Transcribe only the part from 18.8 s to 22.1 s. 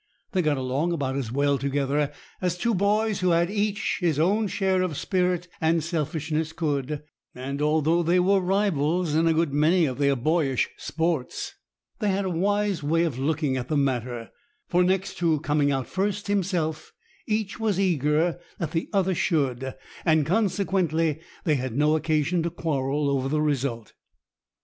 other should, and consequently they had no